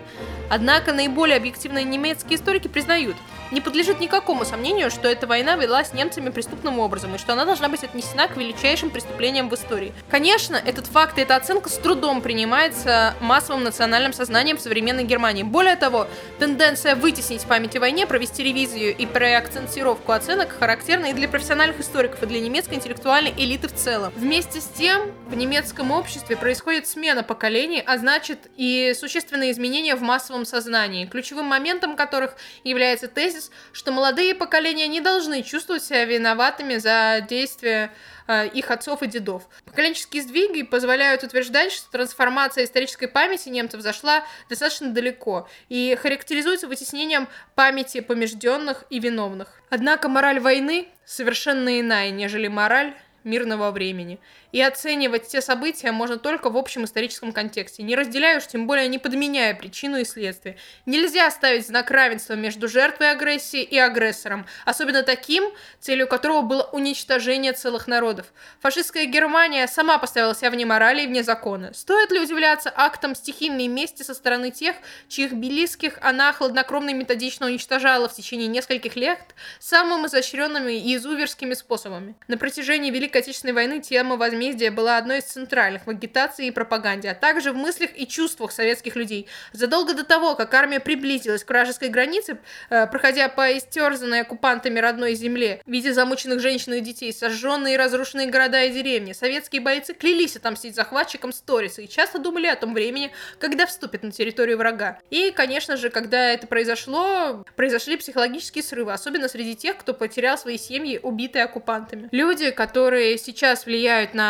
Однако 0.50 0.92
наиболее 0.92 1.36
объективные 1.36 1.84
немецкие 1.84 2.36
историки 2.38 2.68
признают, 2.68 3.16
не 3.50 3.60
подлежит 3.60 4.00
никакому 4.00 4.44
сомнению, 4.44 4.90
что 4.90 5.08
эта 5.08 5.26
война 5.26 5.56
велась 5.56 5.92
немцами 5.92 6.30
преступным 6.30 6.78
образом, 6.78 7.14
и 7.14 7.18
что 7.18 7.32
она 7.32 7.44
должна 7.44 7.68
быть 7.68 7.82
отнесена 7.82 8.28
к 8.28 8.36
величайшим 8.36 8.90
преступлениям 8.90 9.48
в 9.48 9.54
истории. 9.54 9.92
Конечно, 10.10 10.56
этот 10.56 10.86
факт 10.86 11.18
и 11.18 11.22
эта 11.22 11.36
оценка 11.36 11.68
с 11.68 11.74
трудом 11.74 12.20
принимается 12.20 13.14
массовым 13.20 13.64
национальным 13.64 14.12
сознанием 14.12 14.58
современной 14.58 15.04
Германии. 15.04 15.42
Более 15.42 15.76
того, 15.76 16.06
тенденция 16.38 16.94
вытеснить 16.94 17.42
память 17.42 17.76
о 17.76 17.80
войне, 17.80 18.06
провести 18.06 18.42
ревизию 18.42 18.96
и 18.96 19.06
преакцентировку 19.06 20.12
оценок 20.12 20.58
характерна 20.58 21.06
и 21.06 21.12
для 21.12 21.28
профессиональных 21.28 21.80
историков, 21.80 22.22
и 22.22 22.26
для 22.26 22.40
немецкой 22.40 22.74
интеллектуальной 22.74 23.34
элиты 23.36 23.68
в 23.68 23.74
целом. 23.74 24.12
Вместе 24.16 24.60
с 24.60 24.64
тем, 24.64 25.12
в 25.28 25.34
немецком 25.34 25.67
обществе 25.92 26.36
происходит 26.36 26.86
смена 26.86 27.22
поколений, 27.22 27.82
а 27.86 27.98
значит 27.98 28.50
и 28.56 28.94
существенные 28.98 29.52
изменения 29.52 29.94
в 29.94 30.02
массовом 30.02 30.44
сознании, 30.44 31.06
ключевым 31.06 31.46
моментом 31.46 31.96
которых 31.96 32.36
является 32.64 33.08
тезис 33.08 33.28
тезис, 33.38 33.50
что 33.72 33.92
молодые 33.92 34.34
поколения 34.34 34.88
не 34.88 35.00
должны 35.00 35.42
чувствовать 35.42 35.82
себя 35.82 36.04
виноватыми 36.04 36.76
за 36.76 37.24
действия 37.28 37.92
э, 38.26 38.48
их 38.48 38.70
отцов 38.70 39.02
и 39.02 39.06
дедов. 39.06 39.48
Поколенческие 39.64 40.22
сдвиги 40.22 40.62
позволяют 40.62 41.22
утверждать, 41.22 41.72
что 41.72 41.90
трансформация 41.90 42.64
исторической 42.64 43.06
памяти 43.06 43.48
немцев 43.48 43.80
зашла 43.80 44.24
достаточно 44.48 44.90
далеко 44.90 45.48
и 45.68 45.96
характеризуется 46.00 46.68
вытеснением 46.68 47.28
памяти 47.54 48.00
побежденных 48.00 48.84
и 48.90 48.98
виновных. 48.98 49.48
Однако 49.70 50.08
мораль 50.08 50.40
войны 50.40 50.88
совершенно 51.04 51.80
иная, 51.80 52.10
нежели 52.10 52.48
мораль 52.48 52.94
мирного 53.24 53.70
времени– 53.70 54.18
и 54.52 54.60
оценивать 54.60 55.28
те 55.28 55.40
события 55.40 55.92
можно 55.92 56.16
только 56.16 56.50
в 56.50 56.56
общем 56.56 56.84
историческом 56.84 57.32
контексте, 57.32 57.82
не 57.82 57.94
разделяя 57.94 58.38
уж 58.38 58.46
тем 58.46 58.66
более 58.66 58.88
не 58.88 58.98
подменяя 58.98 59.54
причину 59.54 59.98
и 59.98 60.04
следствие. 60.04 60.56
Нельзя 60.86 61.30
ставить 61.30 61.66
знак 61.66 61.90
равенства 61.90 62.34
между 62.34 62.68
жертвой 62.68 63.10
агрессии 63.10 63.62
и 63.62 63.76
агрессором, 63.78 64.46
особенно 64.64 65.02
таким, 65.02 65.44
целью 65.80 66.08
которого 66.08 66.42
было 66.42 66.62
уничтожение 66.72 67.52
целых 67.52 67.86
народов. 67.86 68.32
Фашистская 68.60 69.04
Германия 69.04 69.66
сама 69.66 69.98
поставила 69.98 70.34
себя 70.34 70.50
вне 70.50 70.64
морали 70.64 71.02
и 71.02 71.06
вне 71.06 71.22
закона. 71.22 71.72
Стоит 71.74 72.10
ли 72.10 72.20
удивляться 72.20 72.72
актам 72.74 73.14
стихийной 73.14 73.68
мести 73.68 74.02
со 74.02 74.14
стороны 74.14 74.50
тех, 74.50 74.76
чьих 75.08 75.32
близких 75.32 75.98
она 76.00 76.32
хладнокровно 76.32 76.90
и 76.90 76.94
методично 76.94 77.46
уничтожала 77.46 78.08
в 78.08 78.14
течение 78.14 78.48
нескольких 78.48 78.96
лет 78.96 79.20
самыми 79.58 80.06
изощренными 80.06 80.72
и 80.72 80.96
изуверскими 80.96 81.54
способами? 81.54 82.14
На 82.28 82.38
протяжении 82.38 82.90
Великой 82.90 83.18
Отечественной 83.18 83.54
войны 83.54 83.80
тема 83.80 84.16
возьми 84.16 84.37
возмездие 84.38 84.70
была 84.70 84.98
одной 84.98 85.18
из 85.18 85.24
центральных 85.24 85.86
в 85.86 85.90
агитации 85.90 86.46
и 86.46 86.50
пропаганде, 86.52 87.10
а 87.10 87.14
также 87.14 87.50
в 87.50 87.56
мыслях 87.56 87.90
и 87.96 88.06
чувствах 88.06 88.52
советских 88.52 88.94
людей. 88.94 89.26
Задолго 89.52 89.94
до 89.94 90.04
того, 90.04 90.36
как 90.36 90.54
армия 90.54 90.78
приблизилась 90.78 91.42
к 91.42 91.48
вражеской 91.48 91.88
границе, 91.88 92.38
э, 92.70 92.86
проходя 92.86 93.28
по 93.28 93.56
истерзанной 93.58 94.20
оккупантами 94.20 94.78
родной 94.78 95.14
земле, 95.14 95.60
видя 95.66 95.92
замученных 95.92 96.38
женщин 96.38 96.74
и 96.74 96.80
детей, 96.80 97.12
сожженные 97.12 97.74
и 97.74 97.76
разрушенные 97.76 98.28
города 98.28 98.62
и 98.62 98.70
деревни, 98.70 99.12
советские 99.12 99.60
бойцы 99.60 99.92
клялись 99.92 100.36
отомстить 100.36 100.76
захватчикам 100.76 101.32
Сториса 101.32 101.82
и 101.82 101.88
часто 101.88 102.20
думали 102.20 102.46
о 102.46 102.54
том 102.54 102.74
времени, 102.74 103.10
когда 103.40 103.66
вступят 103.66 104.04
на 104.04 104.12
территорию 104.12 104.56
врага. 104.56 105.00
И, 105.10 105.32
конечно 105.32 105.76
же, 105.76 105.90
когда 105.90 106.30
это 106.30 106.46
произошло, 106.46 107.44
произошли 107.56 107.96
психологические 107.96 108.62
срывы, 108.62 108.92
особенно 108.92 109.26
среди 109.26 109.56
тех, 109.56 109.76
кто 109.78 109.94
потерял 109.94 110.38
свои 110.38 110.58
семьи, 110.58 111.00
убитые 111.02 111.44
оккупантами. 111.44 112.08
Люди, 112.12 112.52
которые 112.52 113.18
сейчас 113.18 113.66
влияют 113.66 114.14
на 114.14 114.27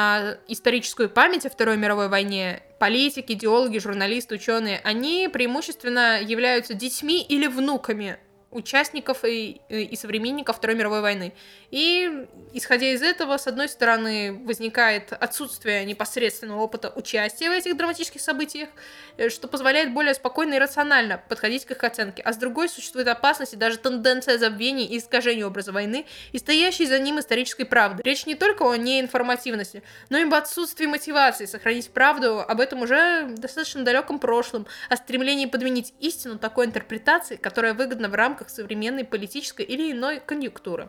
историческую 0.49 1.09
память 1.11 1.47
о 1.47 1.51
Второй 1.51 1.77
мировой 1.77 2.09
войне, 2.09 2.63
политики, 2.79 3.33
идеологи, 3.33 3.79
журналисты, 3.79 4.37
ученые, 4.37 4.81
они 4.85 5.29
преимущественно 5.33 6.21
являются 6.21 6.75
детьми 6.75 7.23
или 7.23 7.47
внуками 7.47 8.19
участников 8.51 9.25
и, 9.25 9.61
и 9.69 9.95
современников 9.95 10.57
Второй 10.57 10.77
мировой 10.77 11.03
войны. 11.03 11.35
И, 11.71 12.27
исходя 12.55 12.87
из 12.93 13.03
этого, 13.03 13.37
с 13.37 13.47
одной 13.47 13.69
стороны, 13.69 14.41
возникает 14.45 15.13
отсутствие 15.13 15.85
непосредственного 15.85 16.61
опыта 16.61 16.91
участия 16.97 17.51
в 17.51 17.53
этих 17.53 17.77
драматических 17.77 18.21
событиях, 18.21 18.71
э, 19.19 19.29
что 19.29 19.49
позволяет 19.49 19.93
более 19.93 20.15
спокойно 20.15 20.55
и 20.55 20.59
рационально 20.59 21.23
подходить 21.29 21.67
к 21.67 21.73
их 21.73 21.85
оценке, 21.85 22.23
а 22.23 22.33
с 22.33 22.37
другой 22.37 22.71
существует 22.71 23.09
опасность 23.09 23.53
и 23.53 23.57
даже 23.57 23.77
тенденция 23.77 24.39
забвений 24.39 24.87
и 24.87 24.99
искажения 24.99 25.47
образа 25.47 25.73
войны 25.73 26.07
и 26.33 26.39
стоящей 26.39 26.87
за 26.87 26.99
ним 26.99 27.21
исторической 27.21 27.65
правды. 27.65 28.03
Речь 28.03 28.25
не 28.25 28.35
только 28.35 28.63
о 28.63 28.75
неинформативности, 28.77 29.83
но 30.09 30.17
и 30.17 30.23
об 30.23 30.33
отсутствии 30.33 30.87
мотивации 30.87 31.45
сохранить 31.45 31.91
правду 31.91 32.41
об 32.41 32.61
этом 32.61 32.81
уже 32.81 33.27
достаточно 33.37 33.85
далеком 33.85 34.19
прошлом, 34.19 34.67
о 34.89 34.97
стремлении 34.97 35.47
подменить 35.47 35.93
истину 36.01 36.39
такой 36.39 36.65
интерпретации, 36.65 37.37
которая 37.37 37.75
выгодна 37.75 38.09
в 38.09 38.15
рамках 38.15 38.38
рамках 38.39 38.51
современной 38.51 39.05
политической 39.05 39.65
или 39.65 39.93
иной 39.93 40.21
конъюнктуры. 40.21 40.89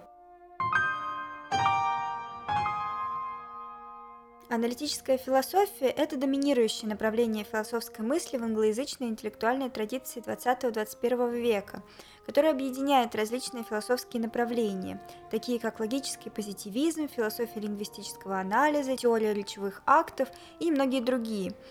Аналитическая 4.52 5.18
философия– 5.18 5.90
это 5.98 6.18
доминирующее 6.18 6.90
направление 6.90 7.44
философской 7.44 8.04
мысли 8.04 8.38
в 8.38 8.44
англоязычной 8.44 9.08
интеллектуальной 9.08 9.70
традиции 9.70 10.24
20-21 10.24 11.40
века, 11.40 11.84
которая 12.26 12.54
объединяет 12.54 13.14
различные 13.14 13.64
философские 13.64 14.24
направления, 14.24 15.00
такие 15.30 15.60
как 15.60 15.80
логический 15.80 16.32
позитивизм, 16.32 17.08
философия 17.08 17.60
лингвистического 17.60 18.40
анализа, 18.40 18.98
теория 18.98 19.34
речевых 19.34 19.84
актов 19.86 20.30
и 20.60 20.72
многие 20.72 21.02
другие– 21.02 21.54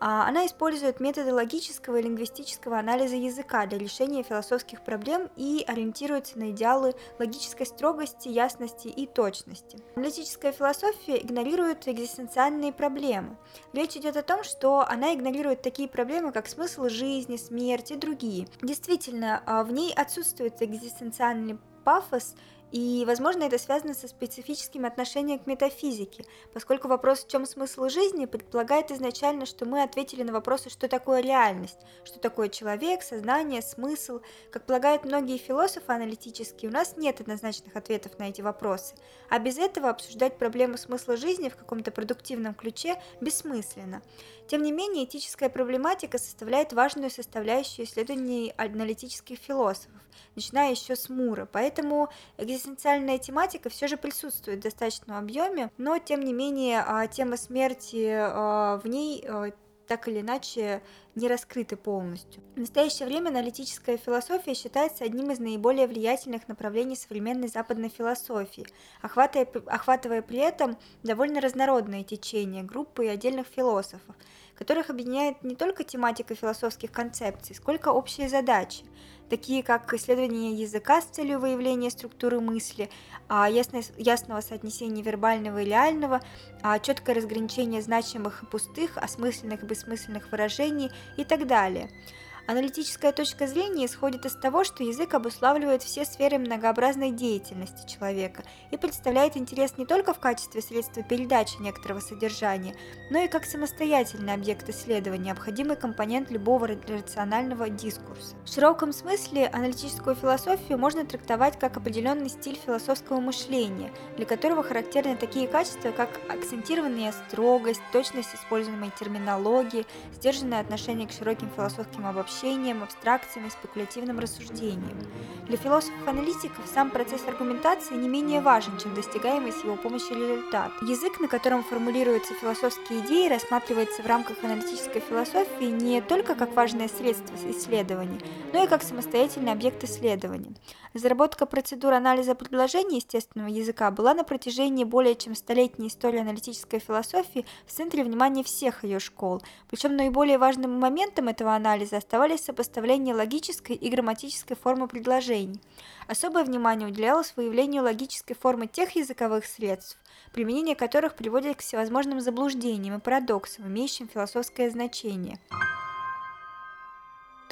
она 0.00 0.46
использует 0.46 1.00
методы 1.00 1.32
логического 1.32 1.96
и 1.96 2.02
лингвистического 2.02 2.78
анализа 2.78 3.16
языка 3.16 3.66
для 3.66 3.78
решения 3.78 4.22
философских 4.22 4.82
проблем 4.84 5.28
и 5.36 5.64
ориентируется 5.66 6.38
на 6.38 6.50
идеалы 6.50 6.94
логической 7.18 7.66
строгости, 7.66 8.28
ясности 8.28 8.88
и 8.88 9.06
точности. 9.06 9.78
Аналитическая 9.96 10.52
философия 10.52 11.22
игнорирует 11.22 11.88
экзистенциальные 11.88 12.72
проблемы. 12.72 13.36
Речь 13.72 13.96
идет 13.96 14.16
о 14.16 14.22
том, 14.22 14.44
что 14.44 14.80
она 14.86 15.14
игнорирует 15.14 15.62
такие 15.62 15.88
проблемы, 15.88 16.32
как 16.32 16.48
смысл 16.48 16.88
жизни, 16.88 17.36
смерть 17.36 17.90
и 17.90 17.96
другие. 17.96 18.48
Действительно, 18.62 19.42
а, 19.46 19.64
в 19.64 19.72
ней 19.72 19.92
отсутствует 19.92 20.60
экзистенциальный 20.62 21.58
пафос 21.84 22.34
и, 22.74 23.04
возможно, 23.06 23.44
это 23.44 23.56
связано 23.56 23.94
со 23.94 24.08
специфическим 24.08 24.84
отношением 24.84 25.38
к 25.38 25.46
метафизике, 25.46 26.24
поскольку 26.52 26.88
вопрос 26.88 27.24
«в 27.24 27.28
чем 27.28 27.46
смысл 27.46 27.88
жизни» 27.88 28.26
предполагает 28.26 28.90
изначально, 28.90 29.46
что 29.46 29.64
мы 29.64 29.84
ответили 29.84 30.24
на 30.24 30.32
вопросы 30.32 30.70
«что 30.70 30.88
такое 30.88 31.20
реальность?», 31.20 31.78
«что 32.02 32.18
такое 32.18 32.48
человек?», 32.48 33.04
«сознание?», 33.04 33.62
«смысл?». 33.62 34.22
Как 34.50 34.66
полагают 34.66 35.04
многие 35.04 35.38
философы 35.38 35.92
аналитические, 35.92 36.68
у 36.68 36.74
нас 36.74 36.96
нет 36.96 37.20
однозначных 37.20 37.76
ответов 37.76 38.18
на 38.18 38.28
эти 38.28 38.40
вопросы, 38.40 38.96
а 39.30 39.38
без 39.38 39.56
этого 39.56 39.88
обсуждать 39.88 40.36
проблему 40.36 40.76
смысла 40.76 41.16
жизни 41.16 41.50
в 41.50 41.56
каком-то 41.56 41.92
продуктивном 41.92 42.54
ключе 42.54 43.00
бессмысленно. 43.20 44.02
Тем 44.48 44.64
не 44.64 44.72
менее, 44.72 45.04
этическая 45.04 45.48
проблематика 45.48 46.18
составляет 46.18 46.72
важную 46.72 47.10
составляющую 47.10 47.86
исследований 47.86 48.52
аналитических 48.56 49.38
философов, 49.38 50.02
начиная 50.34 50.70
еще 50.70 50.96
с 50.96 51.08
Мура, 51.08 51.48
поэтому 51.50 52.08
экзистенциальная 52.38 53.18
тематика 53.18 53.68
все 53.68 53.88
же 53.88 53.96
присутствует 53.96 54.60
в 54.60 54.62
достаточном 54.62 55.16
объеме, 55.16 55.70
но 55.78 55.98
тем 55.98 56.20
не 56.20 56.32
менее 56.32 56.82
а, 56.86 57.06
тема 57.06 57.36
смерти 57.36 58.08
а, 58.10 58.78
в 58.78 58.86
ней 58.86 59.24
а, 59.26 59.50
так 59.86 60.08
или 60.08 60.20
иначе 60.20 60.82
не 61.14 61.28
раскрыты 61.28 61.76
полностью. 61.76 62.42
В 62.56 62.60
настоящее 62.60 63.06
время 63.06 63.28
аналитическая 63.28 63.96
философия 63.96 64.54
считается 64.54 65.04
одним 65.04 65.30
из 65.30 65.38
наиболее 65.38 65.86
влиятельных 65.86 66.48
направлений 66.48 66.96
современной 66.96 67.48
западной 67.48 67.88
философии, 67.88 68.66
охватывая, 69.00 69.48
охватывая 69.66 70.22
при 70.22 70.38
этом 70.38 70.76
довольно 71.02 71.40
разнородные 71.40 72.04
течения, 72.04 72.62
группы 72.62 73.06
и 73.06 73.08
отдельных 73.08 73.46
философов, 73.46 74.14
которых 74.54 74.90
объединяет 74.90 75.42
не 75.42 75.54
только 75.54 75.84
тематика 75.84 76.34
философских 76.34 76.90
концепций, 76.90 77.54
сколько 77.54 77.90
общие 77.90 78.28
задачи– 78.28 78.84
такие 79.28 79.62
как 79.62 79.92
исследование 79.94 80.52
языка 80.52 81.00
с 81.00 81.06
целью 81.06 81.40
выявления 81.40 81.90
структуры 81.90 82.40
мысли, 82.40 82.90
а, 83.28 83.48
ясного 83.48 84.40
соотнесения 84.40 85.02
вербального 85.02 85.62
и 85.62 85.64
реального, 85.64 86.20
а, 86.62 86.78
четкое 86.78 87.16
разграничение 87.16 87.82
значимых 87.82 88.42
и 88.42 88.46
пустых, 88.46 88.96
осмысленных 88.96 89.62
и 89.62 89.66
бессмысленных 89.66 90.30
выражений 90.30 90.90
и 91.16 91.24
так 91.24 91.46
далее– 91.46 91.90
Аналитическая 92.46 93.12
точка 93.12 93.46
зрения 93.46 93.86
исходит 93.86 94.26
из 94.26 94.34
того, 94.34 94.64
что 94.64 94.84
язык 94.84 95.14
обуславливает 95.14 95.82
все 95.82 96.04
сферы 96.04 96.36
многообразной 96.36 97.10
деятельности 97.10 97.90
человека 97.90 98.44
и 98.70 98.76
представляет 98.76 99.38
интерес 99.38 99.78
не 99.78 99.86
только 99.86 100.12
в 100.12 100.18
качестве 100.18 100.60
средства 100.60 101.02
передачи 101.02 101.56
некоторого 101.60 102.00
содержания, 102.00 102.76
но 103.10 103.20
и 103.20 103.28
как 103.28 103.46
самостоятельный 103.46 104.34
объект 104.34 104.68
исследования, 104.68 105.24
необходимый 105.24 105.76
компонент 105.76 106.30
любого 106.30 106.68
рационального 106.68 107.70
дискурса. 107.70 108.36
В 108.44 108.52
широком 108.52 108.92
смысле 108.92 109.46
аналитическую 109.46 110.14
философию 110.14 110.76
можно 110.76 111.06
трактовать 111.06 111.58
как 111.58 111.78
определенный 111.78 112.28
стиль 112.28 112.60
философского 112.62 113.20
мышления, 113.20 113.90
для 114.18 114.26
которого 114.26 114.62
характерны 114.62 115.16
такие 115.16 115.48
качества, 115.48 115.92
как 115.92 116.10
акцентированная 116.28 117.12
строгость, 117.12 117.80
точность 117.90 118.34
используемой 118.34 118.92
терминологии, 119.00 119.86
сдержанное 120.12 120.60
отношение 120.60 121.08
к 121.08 121.12
широким 121.12 121.48
философским 121.56 122.06
обобщениям, 122.06 122.33
обобщением, 122.34 122.82
абстракциям 122.82 123.46
и 123.46 123.50
спекулятивным 123.50 124.18
рассуждением. 124.18 124.98
Для 125.46 125.56
философов-аналитиков 125.56 126.66
сам 126.72 126.90
процесс 126.90 127.22
аргументации 127.28 127.94
не 127.94 128.08
менее 128.08 128.40
важен, 128.40 128.78
чем 128.78 128.94
достигаемый 128.94 129.52
с 129.52 129.62
его 129.62 129.76
помощью 129.76 130.16
результат. 130.16 130.70
Язык, 130.82 131.20
на 131.20 131.28
котором 131.28 131.62
формулируются 131.62 132.34
философские 132.34 133.00
идеи, 133.00 133.28
рассматривается 133.28 134.02
в 134.02 134.06
рамках 134.06 134.42
аналитической 134.42 135.00
философии 135.00 135.66
не 135.66 136.00
только 136.00 136.34
как 136.34 136.54
важное 136.54 136.88
средство 136.88 137.34
исследования, 137.50 138.20
но 138.52 138.64
и 138.64 138.66
как 138.66 138.82
самостоятельный 138.82 139.52
объект 139.52 139.84
исследования. 139.84 140.54
Разработка 140.94 141.44
процедур 141.44 141.92
анализа 141.92 142.34
предложений 142.34 142.96
естественного 142.96 143.48
языка 143.48 143.90
была 143.90 144.14
на 144.14 144.24
протяжении 144.24 144.84
более 144.84 145.14
чем 145.14 145.34
столетней 145.34 145.88
истории 145.88 146.20
аналитической 146.20 146.78
философии 146.78 147.44
в 147.66 147.72
центре 147.72 148.04
внимания 148.04 148.44
всех 148.44 148.84
ее 148.84 148.98
школ. 148.98 149.42
Причем 149.68 149.96
наиболее 149.96 150.38
важным 150.38 150.78
моментом 150.78 151.28
этого 151.28 151.54
анализа 151.54 151.96
оставались 152.24 152.44
сопоставление 152.44 153.14
логической 153.14 153.76
и 153.76 153.90
грамматической 153.90 154.56
формы 154.56 154.88
предложений. 154.88 155.60
Особое 156.08 156.44
внимание 156.44 156.88
уделялось 156.88 157.34
выявлению 157.36 157.82
логической 157.82 158.34
формы 158.34 158.66
тех 158.66 158.96
языковых 158.96 159.44
средств, 159.44 159.98
применение 160.32 160.74
которых 160.74 161.16
приводит 161.16 161.58
к 161.58 161.60
всевозможным 161.60 162.22
заблуждениям 162.22 162.96
и 162.96 163.00
парадоксам, 163.00 163.66
имеющим 163.66 164.08
философское 164.08 164.70
значение 164.70 165.38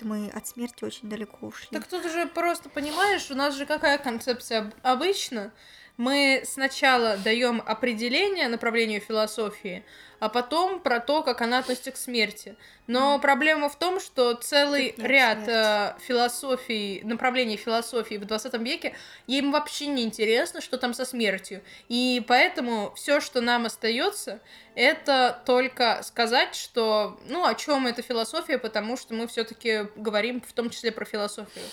мы 0.00 0.30
от 0.30 0.48
смерти 0.48 0.85
очень 0.85 1.08
далеко 1.08 1.46
ушли. 1.46 1.68
Так 1.70 1.87
тут 1.87 2.04
уже 2.04 2.26
просто 2.26 2.68
понимаешь, 2.68 3.30
у 3.30 3.37
нас 3.37 3.54
же 3.54 3.66
какая 3.66 3.98
концепция 3.98 4.72
обычно? 4.82 5.52
Мы 5.98 6.42
сначала 6.46 7.16
даем 7.18 7.62
определение 7.66 8.48
направлению 8.48 9.00
философии, 9.00 9.85
а 10.20 10.28
потом 10.28 10.81
про 10.81 11.00
то, 11.00 11.22
как 11.22 11.42
она 11.42 11.59
относится 11.59 11.90
к 11.90 11.96
смерти. 11.96 12.57
Но 12.87 13.16
mm. 13.16 13.20
проблема 13.20 13.68
в 13.68 13.76
том, 13.76 14.00
что 14.00 14.35
целый 14.35 14.94
ряд 14.96 15.46
э, 15.48 15.94
философий, 16.00 17.02
направлений 17.05 17.57
философии 17.57 18.14
в 18.14 18.24
20 18.24 18.55
веке, 18.61 18.94
им 19.26 19.52
вообще 19.52 19.87
не 19.87 20.05
интересно, 20.05 20.61
что 20.61 20.78
там 20.78 20.94
со 20.94 21.05
смертью. 21.05 21.61
И 21.88 22.24
поэтому 22.26 22.92
все, 22.94 23.20
что 23.20 23.40
нам 23.40 23.66
остается, 23.66 24.40
это 24.74 25.42
только 25.44 26.00
сказать, 26.05 26.55
что, 26.55 27.20
ну, 27.28 27.44
о 27.44 27.55
чем 27.55 27.87
эта 27.87 28.00
философия, 28.00 28.59
потому 28.59 28.96
что 28.96 29.12
мы 29.12 29.26
все-таки 29.26 29.88
говорим 29.96 30.40
в 30.40 30.52
том 30.52 30.70
числе 30.70 30.90
про 30.90 31.05
философию. 31.05 31.64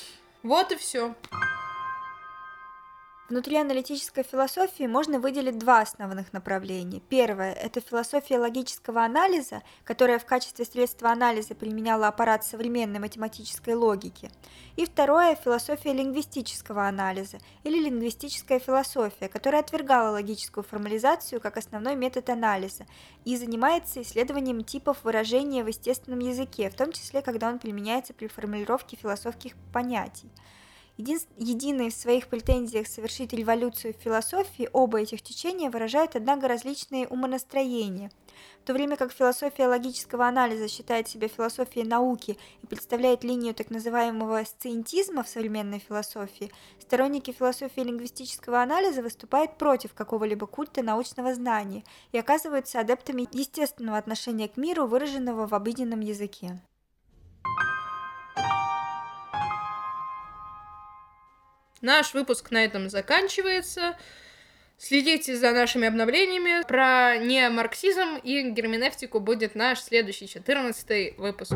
Вот 0.44 0.72
и 0.72 0.76
все. 0.76 1.16
Внутри 3.30 3.58
аналитической 3.58 4.24
философии 4.24 4.88
можно 4.88 5.20
выделить 5.20 5.60
два 5.60 5.82
основных 5.82 6.34
направления. 6.34 7.00
Первое– 7.00 7.54
это 7.64 7.80
философия 7.80 8.40
логического 8.40 9.04
анализа, 9.04 9.62
которая 9.84 10.18
в 10.18 10.26
качестве 10.26 10.66
средства 10.66 11.12
анализа 11.12 11.54
применяла 11.54 12.08
аппарат 12.08 12.44
современной 12.44 12.98
математической 12.98 13.76
логики. 13.76 14.32
И 14.78 14.86
второе– 14.86 15.36
философия 15.44 15.94
лингвистического 15.94 16.88
анализа 16.88 17.38
или 17.64 17.80
лингвистическая 17.80 18.58
философия, 18.58 19.30
которая 19.30 19.62
отвергала 19.62 20.14
логическую 20.14 20.64
формализацию 20.64 21.40
как 21.40 21.58
основной 21.58 21.96
метод 21.96 22.32
анализа 22.32 22.88
и 23.26 23.38
занимается 23.38 24.02
исследованием 24.02 24.64
типов 24.64 25.04
выражения 25.04 25.64
в 25.64 25.68
естественном 25.68 26.18
языке, 26.18 26.72
в 26.72 26.76
том 26.76 26.92
числе, 26.92 27.22
когда 27.22 27.50
он 27.50 27.60
применяется 27.60 28.16
при 28.16 28.26
формулировке 28.26 28.98
философских 28.98 29.54
понятий. 29.72 30.32
Един... 31.00 31.18
Единые 31.38 31.92
в 31.92 31.94
своих 31.94 32.28
претензиях 32.28 32.86
совершить 32.86 33.32
революцию 33.32 33.94
в 33.94 34.04
философии, 34.04 34.70
оба 34.74 35.00
этих 35.00 35.22
течения 35.22 35.70
выражают, 35.70 36.18
однако, 36.18 36.50
различные 36.50 37.08
умонастроения. 37.08 38.12
В 38.62 38.68
то 38.68 38.74
время 38.74 38.98
как 38.98 39.14
философия 39.14 39.68
логического 39.68 40.28
анализа 40.28 40.68
считает 40.68 41.08
себя 41.08 41.30
философией 41.30 41.88
науки 41.88 42.38
и 42.62 42.68
представляет 42.68 43.24
линию 43.24 43.54
так 43.54 43.70
называемого 43.70 44.44
сциентизма 44.44 45.24
в 45.24 45.30
современной 45.30 45.80
философии, 45.80 46.52
сторонники 46.80 47.32
философии 47.32 47.80
лингвистического 47.80 48.62
анализа 48.62 49.02
выступают 49.02 49.58
против 49.58 49.94
какого-либо 49.94 50.48
культа 50.48 50.84
научного 50.84 51.34
знания 51.34 51.86
и 52.12 52.18
оказываются 52.18 52.82
адептами 52.82 53.26
естественного 53.32 53.98
отношения 53.98 54.50
к 54.50 54.58
миру, 54.58 54.86
выраженного 54.86 55.48
в 55.48 55.56
обыденном 55.56 56.02
языке. 56.02 56.60
Наш 61.82 62.14
выпуск 62.14 62.52
на 62.52 62.64
этом 62.64 62.90
заканчивается. 62.90 63.98
Следите 64.78 65.36
за 65.36 65.52
нашими 65.52 65.88
обновлениями. 65.88 66.66
Про 66.68 67.18
неомарксизм 67.18 68.18
и 68.24 68.50
герменевтику 68.50 69.20
будет 69.20 69.56
наш 69.56 69.82
следующий, 69.82 70.28
14 70.28 71.18
выпуск. 71.18 71.54